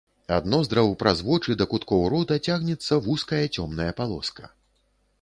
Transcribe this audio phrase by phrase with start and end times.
[0.35, 4.55] Ад ноздраў праз вочы да куткоў рота цягнецца вузкая цёмная палоска.